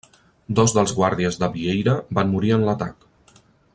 Dos 0.59 0.71
dels 0.77 0.93
guàrdies 0.99 1.37
de 1.43 1.49
Vieira 1.57 1.95
van 2.21 2.33
morir 2.33 2.53
en 2.57 2.67
l'atac. 2.71 3.07